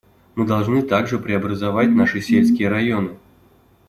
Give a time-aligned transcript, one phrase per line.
[0.33, 3.19] Мы должны также преобразовать наши сельские районы.